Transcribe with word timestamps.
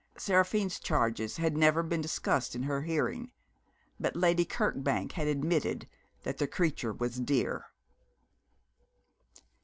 Seraphine's 0.17 0.79
charges 0.79 1.37
had 1.37 1.55
never 1.55 1.83
been 1.83 2.01
discussed 2.01 2.55
in 2.55 2.63
her 2.63 2.81
hearing 2.81 3.29
but 3.99 4.15
Lady 4.15 4.45
Kirkbank 4.45 5.11
had 5.11 5.27
admitted 5.27 5.87
that 6.23 6.39
the 6.39 6.47
creature 6.47 6.91
was 6.91 7.19
dear. 7.19 7.67